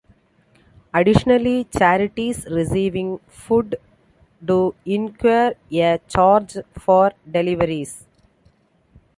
[0.95, 3.75] Additionally, charities receiving food
[4.43, 8.07] do incur a charge for deliveries.